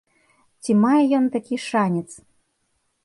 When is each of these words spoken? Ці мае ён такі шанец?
Ці 0.63 0.71
мае 0.85 1.03
ён 1.17 1.25
такі 1.35 1.55
шанец? 1.69 2.09